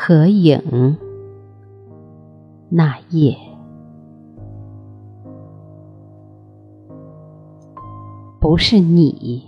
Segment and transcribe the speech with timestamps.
[0.00, 0.96] 合影。
[2.68, 3.36] 那夜，
[8.38, 9.42] 不是你，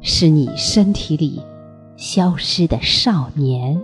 [0.00, 1.40] 是你身体里
[1.96, 3.80] 消失的少年，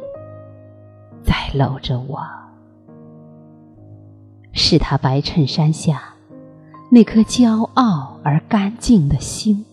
[1.22, 2.18] 在搂着我。
[4.52, 6.02] 是他白衬衫下
[6.91, 9.64] 那颗骄傲而干净的心。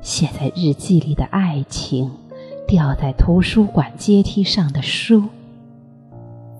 [0.00, 2.10] 写在日记里的爱情，
[2.66, 5.22] 掉在图书馆阶梯上的书，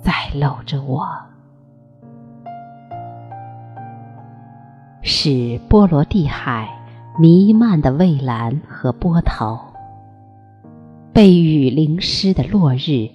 [0.03, 1.05] 在搂着我。
[5.03, 6.69] 是波罗的海
[7.19, 9.73] 弥漫的蔚蓝和波涛，
[11.13, 13.09] 被雨淋湿的落日，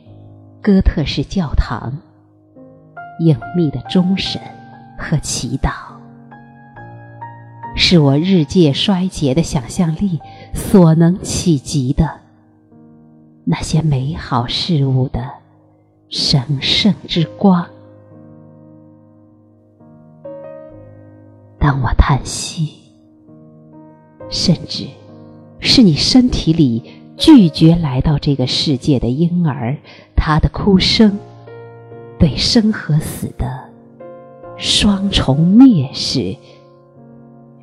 [0.62, 1.98] 哥特式教堂，
[3.20, 4.42] 隐秘的钟声
[4.98, 5.72] 和祈祷。
[7.74, 10.20] 是我日渐衰竭的想象力
[10.54, 12.21] 所能企及的
[13.52, 15.30] 那些美好事物的
[16.08, 17.68] 神圣之光。
[21.60, 22.76] 当我叹息，
[24.30, 24.88] 甚至
[25.60, 29.76] 是你身体里拒绝来到这个世界的婴儿，
[30.16, 31.20] 他的哭声，
[32.18, 33.66] 对生和死的
[34.56, 36.38] 双重蔑视。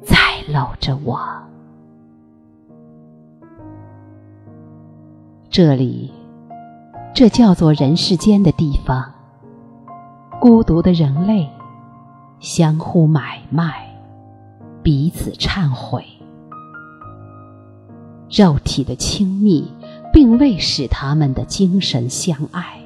[0.05, 1.19] 在搂着我，
[5.61, 6.12] 这里，
[7.12, 9.12] 这叫做人世间的地方。
[10.41, 11.51] 孤独的人类，
[12.39, 13.92] 相互买卖，
[14.85, 16.05] 彼此忏悔。
[18.30, 19.68] 肉体的亲密，
[20.13, 22.79] 并未使他们的精神相爱。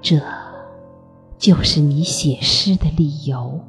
[0.00, 0.18] 这，
[1.36, 3.60] 就是你写诗的理由。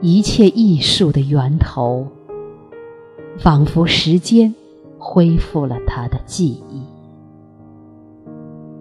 [0.00, 2.06] 一切艺术的源头，
[3.38, 4.52] 仿佛时间
[4.98, 6.82] 恢复了他的记忆。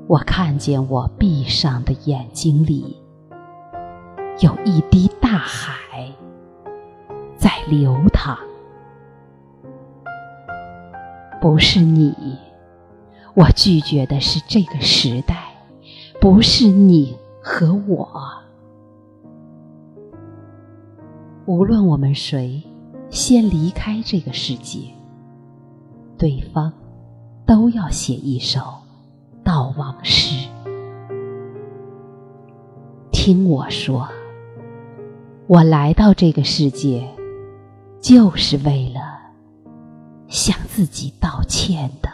[0.07, 2.97] 我看见我闭上的眼睛里，
[4.39, 6.11] 有一滴大海
[7.37, 8.35] 在流淌。
[11.39, 12.15] 不是你，
[13.35, 15.53] 我拒绝的是这个时代，
[16.19, 18.09] 不是你和我。
[21.45, 22.63] 无论我们谁
[23.09, 24.79] 先离开这个世界，
[26.17, 26.71] 对方
[27.45, 28.59] 都要写一首
[29.43, 30.47] 悼亡诗。
[33.11, 34.07] 听我说，
[35.47, 37.07] 我来到这个世界，
[37.99, 39.01] 就是为了
[40.27, 42.09] 向自己道歉的。